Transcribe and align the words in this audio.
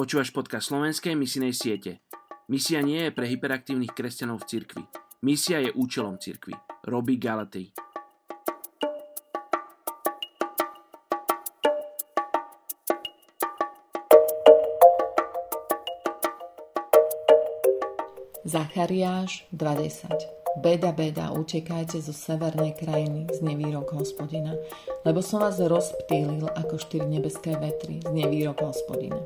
Počúvaš 0.00 0.32
podcast 0.32 0.72
slovenskej 0.72 1.12
misijnej 1.12 1.52
siete. 1.52 2.00
Misia 2.48 2.80
nie 2.80 3.04
je 3.04 3.12
pre 3.12 3.28
hyperaktívnych 3.28 3.92
kresťanov 3.92 4.40
v 4.40 4.48
cirkvi. 4.48 4.84
Misia 5.20 5.60
je 5.60 5.76
účelom 5.76 6.16
cirkvi. 6.16 6.56
Robí 6.88 7.20
Galatej. 7.20 7.68
Zachariáš 18.48 19.44
20 19.52 20.39
Beda, 20.60 20.92
beda, 20.92 21.32
utekajte 21.32 22.04
zo 22.04 22.12
severnej 22.12 22.76
krajiny, 22.76 23.24
z 23.32 23.40
nevýrok 23.40 23.96
hospodina, 23.96 24.52
lebo 25.08 25.24
som 25.24 25.40
vás 25.40 25.56
rozptýlil 25.56 26.52
ako 26.52 26.76
štyri 26.76 27.08
nebeské 27.08 27.56
vetry, 27.56 28.04
z 28.04 28.12
nevýrok 28.12 28.60
hospodina. 28.60 29.16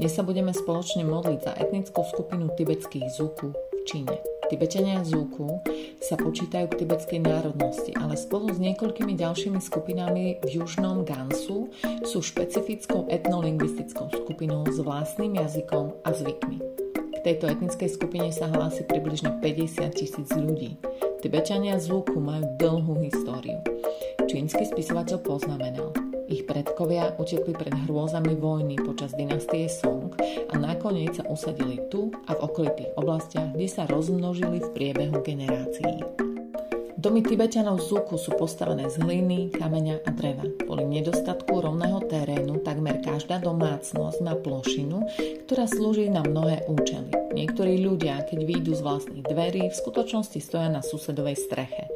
Dnes 0.00 0.16
sa 0.16 0.24
budeme 0.24 0.56
spoločne 0.56 1.04
modliť 1.04 1.40
za 1.44 1.52
etnickú 1.60 2.00
skupinu 2.00 2.48
tibetských 2.56 3.12
Zuku 3.12 3.52
v 3.52 3.80
Číne. 3.84 4.16
Tibetania 4.48 5.04
Zuku 5.04 5.60
sa 6.00 6.16
počítajú 6.16 6.72
k 6.72 6.80
tibetskej 6.80 7.28
národnosti, 7.28 7.92
ale 8.00 8.16
spolu 8.16 8.48
s 8.48 8.56
niekoľkými 8.56 9.20
ďalšími 9.20 9.60
skupinami 9.60 10.40
v 10.40 10.48
južnom 10.48 11.04
Gansu 11.04 11.68
sú 12.08 12.18
špecifickou 12.24 13.04
etnolingvistickou 13.12 14.08
skupinou 14.24 14.64
s 14.64 14.80
vlastným 14.80 15.44
jazykom 15.44 15.92
a 16.02 16.10
zvykmi 16.16 16.89
tejto 17.20 17.52
etnickej 17.52 17.90
skupine 17.92 18.28
sa 18.32 18.48
hlási 18.48 18.84
približne 18.88 19.40
50 19.40 19.92
tisíc 19.92 20.28
ľudí. 20.32 20.80
Tibetania 21.20 21.76
zvuku 21.76 22.16
majú 22.16 22.44
dlhú 22.56 23.04
históriu. 23.04 23.60
Čínsky 24.24 24.64
spisovateľ 24.64 25.18
poznamenal, 25.20 25.92
ich 26.30 26.46
predkovia 26.46 27.12
utekli 27.18 27.52
pred 27.52 27.74
hrôzami 27.90 28.38
vojny 28.38 28.78
počas 28.78 29.10
dynastie 29.18 29.66
Song 29.66 30.14
a 30.48 30.54
nakoniec 30.54 31.18
sa 31.18 31.26
usadili 31.26 31.82
tu 31.90 32.14
a 32.30 32.38
v 32.38 32.42
okolitých 32.46 32.94
oblastiach, 32.94 33.50
kde 33.52 33.66
sa 33.66 33.82
rozmnožili 33.90 34.62
v 34.62 34.72
priebehu 34.72 35.18
generácií. 35.26 36.29
Domy 37.00 37.24
Tibetanov 37.24 37.80
Zuku 37.80 38.20
sú 38.20 38.36
postavené 38.36 38.84
z 38.92 39.00
hliny, 39.00 39.48
kameňa 39.56 40.04
a 40.04 40.12
dreva. 40.12 40.44
Kvôli 40.60 40.84
nedostatku 40.84 41.48
rovného 41.48 41.96
terénu 42.04 42.60
takmer 42.60 43.00
každá 43.00 43.40
domácnosť 43.40 44.20
má 44.20 44.36
plošinu, 44.36 45.08
ktorá 45.48 45.64
slúži 45.64 46.12
na 46.12 46.20
mnohé 46.20 46.68
účely. 46.68 47.08
Niektorí 47.32 47.80
ľudia, 47.80 48.20
keď 48.28 48.44
výjdu 48.44 48.76
z 48.76 48.84
vlastných 48.84 49.24
dverí, 49.24 49.72
v 49.72 49.80
skutočnosti 49.80 50.44
stoja 50.44 50.68
na 50.68 50.84
susedovej 50.84 51.40
streche. 51.40 51.89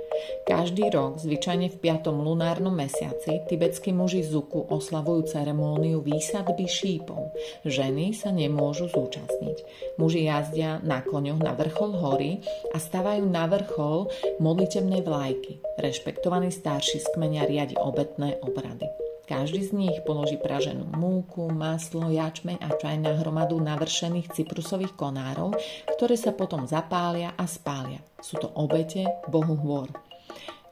Každý 0.44 0.92
rok, 0.92 1.16
zvyčajne 1.18 1.72
v 1.72 1.76
5. 1.80 2.12
lunárnom 2.12 2.72
mesiaci, 2.72 3.48
tibetskí 3.48 3.96
muži 3.96 4.20
Zuku 4.20 4.68
oslavujú 4.68 5.24
ceremóniu 5.30 6.04
výsadby 6.04 6.68
šípov. 6.68 7.32
Ženy 7.64 8.12
sa 8.12 8.28
nemôžu 8.28 8.92
zúčastniť. 8.92 9.58
Muži 9.96 10.28
jazdia 10.28 10.84
na 10.84 11.00
koňoch 11.00 11.40
na 11.40 11.56
vrchol 11.56 11.96
hory 11.96 12.44
a 12.72 12.76
stavajú 12.76 13.24
na 13.24 13.48
vrchol 13.48 14.12
modlitebnej 14.38 15.00
vlajky. 15.00 15.64
Rešpektovaný 15.80 16.52
starší 16.52 17.00
z 17.00 17.08
kmeňa 17.16 17.42
riadi 17.48 17.76
obetné 17.80 18.36
obrady. 18.44 18.86
Každý 19.24 19.64
z 19.64 19.72
nich 19.72 19.96
položí 20.04 20.36
praženú 20.36 20.84
múku, 20.84 21.48
maslo, 21.48 22.12
jačmeň 22.12 22.60
a 22.60 22.76
čaj 22.76 23.00
na 23.00 23.16
hromadu 23.16 23.56
navršených 23.56 24.36
cyprusových 24.36 24.92
konárov, 25.00 25.56
ktoré 25.96 26.12
sa 26.20 26.36
potom 26.36 26.68
zapália 26.68 27.32
a 27.32 27.48
spália. 27.48 28.04
Sú 28.20 28.36
to 28.36 28.52
obete 28.52 29.08
Bohu 29.32 29.56
hôr. 29.56 29.88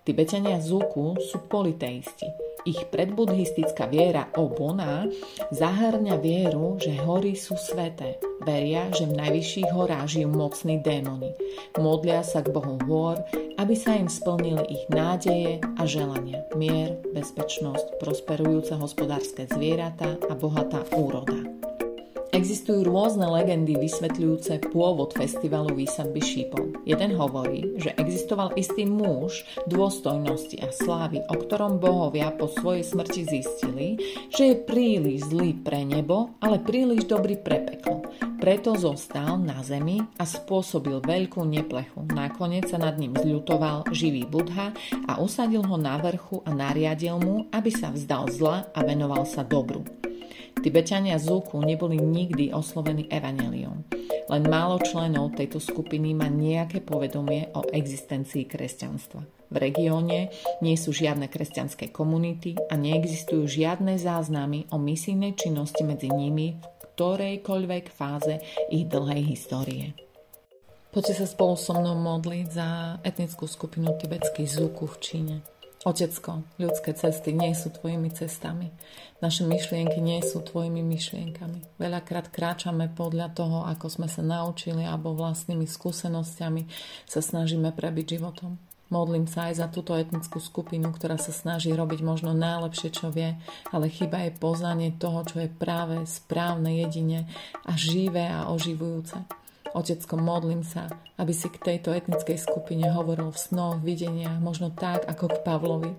Tibetania 0.02 0.58
Zuku 0.58 1.14
sú 1.22 1.46
politeisti. 1.46 2.26
Ich 2.66 2.90
predbudhistická 2.90 3.86
viera 3.86 4.26
o 4.34 4.50
Bona 4.50 5.06
zahrňa 5.54 6.18
vieru, 6.18 6.74
že 6.74 6.98
hory 7.06 7.38
sú 7.38 7.54
sveté. 7.54 8.18
Veria, 8.42 8.90
že 8.90 9.06
v 9.06 9.14
najvyšších 9.14 9.70
horách 9.70 10.10
žijú 10.10 10.30
mocní 10.34 10.82
démoni. 10.82 11.30
Modlia 11.78 12.26
sa 12.26 12.42
k 12.42 12.50
Bohu 12.50 12.82
hôr, 12.82 13.22
aby 13.62 13.78
sa 13.78 13.94
im 13.94 14.10
splnili 14.10 14.66
ich 14.74 14.84
nádeje 14.90 15.62
a 15.78 15.82
želania. 15.86 16.42
Mier, 16.58 16.98
bezpečnosť, 17.14 18.02
prosperujúce 18.02 18.74
hospodárske 18.74 19.46
zvieratá 19.46 20.18
a 20.26 20.34
bohatá 20.34 20.82
úroda. 20.98 21.38
Existujú 22.32 22.88
rôzne 22.88 23.28
legendy 23.28 23.76
vysvetľujúce 23.76 24.72
pôvod 24.72 25.12
festivalu 25.12 25.84
výsadby 25.84 26.16
šípov. 26.16 26.80
Jeden 26.88 27.12
hovorí, 27.12 27.76
že 27.76 27.92
existoval 28.00 28.56
istý 28.56 28.88
muž 28.88 29.44
dôstojnosti 29.68 30.56
a 30.64 30.72
slávy, 30.72 31.20
o 31.28 31.34
ktorom 31.36 31.76
bohovia 31.76 32.32
po 32.32 32.48
svojej 32.48 32.88
smrti 32.88 33.28
zistili, 33.28 34.00
že 34.32 34.48
je 34.48 34.56
príliš 34.64 35.28
zlý 35.28 35.60
pre 35.60 35.84
nebo, 35.84 36.32
ale 36.40 36.56
príliš 36.56 37.04
dobrý 37.04 37.36
pre 37.36 37.68
peklo. 37.68 38.00
Preto 38.40 38.80
zostal 38.80 39.36
na 39.36 39.60
zemi 39.60 40.00
a 40.16 40.24
spôsobil 40.24 41.04
veľkú 41.04 41.44
neplechu. 41.44 42.08
Nakoniec 42.16 42.64
sa 42.64 42.80
nad 42.80 42.96
ním 42.96 43.12
zľutoval 43.12 43.92
živý 43.92 44.24
Budha 44.24 44.72
a 45.04 45.20
usadil 45.20 45.68
ho 45.68 45.76
na 45.76 46.00
vrchu 46.00 46.40
a 46.48 46.56
nariadil 46.56 47.20
mu, 47.20 47.44
aby 47.52 47.68
sa 47.68 47.92
vzdal 47.92 48.32
zla 48.32 48.72
a 48.72 48.80
venoval 48.88 49.28
sa 49.28 49.44
dobru. 49.44 50.01
Tibetania 50.60 51.16
Zuku 51.16 51.56
neboli 51.64 51.96
nikdy 51.96 52.52
oslovení 52.52 53.08
evaneliom. 53.08 53.88
Len 54.32 54.42
málo 54.48 54.80
členov 54.80 55.36
tejto 55.36 55.60
skupiny 55.60 56.12
má 56.12 56.28
nejaké 56.28 56.84
povedomie 56.84 57.48
o 57.56 57.64
existencii 57.68 58.48
kresťanstva. 58.48 59.20
V 59.52 59.56
regióne 59.60 60.32
nie 60.64 60.76
sú 60.80 60.96
žiadne 60.96 61.28
kresťanské 61.28 61.92
komunity 61.92 62.56
a 62.72 62.74
neexistujú 62.76 63.44
žiadne 63.44 64.00
záznamy 64.00 64.72
o 64.72 64.80
misijnej 64.80 65.36
činnosti 65.36 65.84
medzi 65.84 66.08
nimi 66.08 66.56
v 66.56 66.84
ktorejkoľvek 66.96 67.84
fáze 67.92 68.40
ich 68.72 68.88
dlhej 68.88 69.22
histórie. 69.28 69.92
Poďte 70.92 71.24
sa 71.24 71.26
spolu 71.28 71.56
so 71.56 71.72
mnou 71.72 71.96
modliť 71.96 72.46
za 72.52 72.68
etnickú 73.00 73.48
skupinu 73.48 73.96
tibetských 73.96 74.48
Zuku 74.48 74.84
v 74.88 74.96
Číne. 75.00 75.36
Otecko, 75.82 76.46
ľudské 76.62 76.94
cesty 76.94 77.34
nie 77.34 77.58
sú 77.58 77.74
tvojimi 77.74 78.06
cestami. 78.14 78.70
Naše 79.18 79.42
myšlienky 79.42 79.98
nie 79.98 80.22
sú 80.22 80.38
tvojimi 80.38 80.78
myšlienkami. 80.78 81.74
Veľakrát 81.74 82.30
kráčame 82.30 82.86
podľa 82.86 83.34
toho, 83.34 83.66
ako 83.66 83.90
sme 83.90 84.06
sa 84.06 84.22
naučili 84.22 84.86
alebo 84.86 85.10
vlastnými 85.18 85.66
skúsenosťami 85.66 86.70
sa 87.10 87.18
snažíme 87.18 87.74
prebiť 87.74 88.14
životom. 88.14 88.62
Modlím 88.94 89.26
sa 89.26 89.50
aj 89.50 89.58
za 89.58 89.66
túto 89.72 89.98
etnickú 89.98 90.38
skupinu, 90.38 90.94
ktorá 90.94 91.18
sa 91.18 91.34
snaží 91.34 91.74
robiť 91.74 92.04
možno 92.06 92.30
najlepšie, 92.30 92.92
čo 92.94 93.10
vie, 93.10 93.34
ale 93.74 93.90
chyba 93.90 94.28
je 94.28 94.38
poznanie 94.38 94.94
toho, 94.94 95.26
čo 95.26 95.42
je 95.42 95.50
práve 95.50 96.06
správne 96.06 96.78
jedine 96.78 97.26
a 97.66 97.74
živé 97.74 98.30
a 98.30 98.52
oživujúce. 98.54 99.41
Otecko, 99.72 100.20
modlím 100.20 100.60
sa, 100.60 100.92
aby 101.16 101.32
si 101.32 101.48
k 101.48 101.56
tejto 101.56 101.96
etnickej 101.96 102.36
skupine 102.36 102.92
hovoril 102.92 103.32
v 103.32 103.38
snoch, 103.40 103.80
videniach, 103.80 104.36
možno 104.38 104.68
tak 104.68 105.08
ako 105.08 105.32
k 105.32 105.36
Pavlovi. 105.40 105.92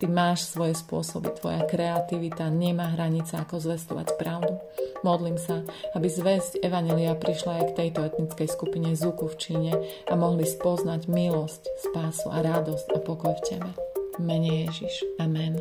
Ty 0.00 0.08
máš 0.08 0.48
svoje 0.48 0.72
spôsoby, 0.80 1.28
tvoja 1.36 1.60
kreativita 1.68 2.48
nemá 2.48 2.96
hranice, 2.96 3.36
ako 3.36 3.60
zvestovať 3.60 4.16
pravdu. 4.16 4.56
Modlím 5.04 5.36
sa, 5.36 5.60
aby 5.92 6.08
zväzť 6.08 6.64
Evanelia 6.64 7.12
prišla 7.12 7.60
aj 7.60 7.64
k 7.68 7.76
tejto 7.76 8.00
etnickej 8.08 8.48
skupine 8.48 8.96
Zuku 8.96 9.28
v 9.28 9.36
Číne 9.36 9.72
a 10.08 10.16
mohli 10.16 10.48
spoznať 10.48 11.04
milosť, 11.04 11.62
spásu 11.92 12.32
a 12.32 12.40
radosť 12.40 12.96
a 12.96 12.98
pokoj 13.04 13.36
v 13.36 13.44
Tebe. 13.44 13.70
Mene 14.16 14.64
Ježiš. 14.64 15.04
Amen. 15.20 15.60